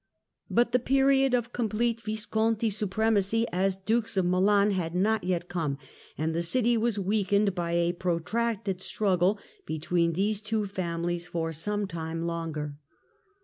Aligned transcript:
But 0.49 0.71
the 0.71 0.79
period 0.79 1.35
of 1.35 1.53
complete 1.53 2.01
Visconti 2.01 2.71
supremacy 2.71 3.45
as 3.51 3.75
Dukes 3.75 4.17
of 4.17 4.25
Milan 4.25 4.71
had 4.71 4.95
not 4.95 5.23
yet 5.23 5.47
come, 5.47 5.77
and 6.17 6.33
the 6.33 6.41
city 6.41 6.75
was 6.75 6.97
weakened 6.97 7.53
by 7.53 7.73
a 7.73 7.93
protracted 7.93 8.81
struggle 8.81 9.37
between 9.67 10.13
these 10.13 10.41
two 10.41 10.65
families 10.65 11.27
for 11.27 11.53
some 11.53 11.85
time 11.85 12.23
longer. 12.25 12.79